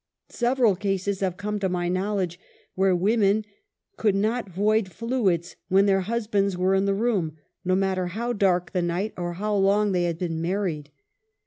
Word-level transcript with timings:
^ 0.29 0.33
Several 0.35 0.75
cases 0.75 1.19
have 1.19 1.37
come 1.37 1.59
to 1.59 1.71
our 1.71 1.87
knowledge 1.87 2.39
where 2.73 2.95
women 2.95 3.45
could 3.97 4.15
not 4.15 4.49
void 4.49 4.91
fluids 4.91 5.57
when 5.69 5.85
their 5.85 6.01
husbands 6.01 6.57
were 6.57 6.73
in 6.73 6.85
the 6.85 6.95
room, 6.95 7.37
no 7.63 7.75
matter 7.75 8.07
how 8.07 8.33
dark 8.33 8.71
the 8.71 8.81
night 8.81 9.13
or 9.15 9.33
how 9.33 9.55
long 9.55 9.91
they 9.91 10.05
had 10.05 10.17
been 10.17 10.41
married. 10.41 10.89